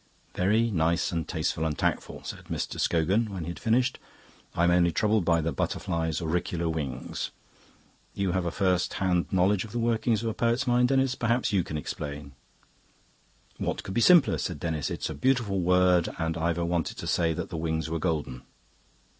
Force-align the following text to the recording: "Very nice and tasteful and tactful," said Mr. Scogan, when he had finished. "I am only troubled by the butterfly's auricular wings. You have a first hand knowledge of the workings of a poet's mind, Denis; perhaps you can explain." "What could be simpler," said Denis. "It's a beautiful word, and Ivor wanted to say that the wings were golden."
"Very 0.33 0.71
nice 0.71 1.11
and 1.11 1.27
tasteful 1.27 1.63
and 1.63 1.77
tactful," 1.77 2.23
said 2.23 2.45
Mr. 2.45 2.79
Scogan, 2.79 3.29
when 3.31 3.43
he 3.43 3.49
had 3.51 3.59
finished. 3.59 3.99
"I 4.55 4.63
am 4.63 4.71
only 4.71 4.91
troubled 4.91 5.23
by 5.25 5.41
the 5.41 5.51
butterfly's 5.51 6.19
auricular 6.23 6.67
wings. 6.67 7.29
You 8.15 8.31
have 8.31 8.47
a 8.47 8.49
first 8.49 8.95
hand 8.95 9.27
knowledge 9.31 9.63
of 9.63 9.73
the 9.73 9.77
workings 9.77 10.23
of 10.23 10.29
a 10.29 10.33
poet's 10.33 10.65
mind, 10.65 10.87
Denis; 10.87 11.13
perhaps 11.13 11.53
you 11.53 11.63
can 11.63 11.77
explain." 11.77 12.31
"What 13.59 13.83
could 13.83 13.93
be 13.93 14.01
simpler," 14.01 14.39
said 14.39 14.59
Denis. 14.59 14.89
"It's 14.89 15.11
a 15.11 15.13
beautiful 15.13 15.59
word, 15.61 16.09
and 16.17 16.35
Ivor 16.35 16.65
wanted 16.65 16.97
to 16.97 17.05
say 17.05 17.33
that 17.33 17.51
the 17.51 17.55
wings 17.57 17.87
were 17.87 17.99
golden." 17.99 18.41